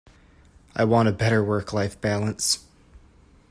I 0.75 0.83
want 0.83 1.09
a 1.09 1.11
better 1.11 1.43
work-life 1.43 2.01
balance. 2.01 2.65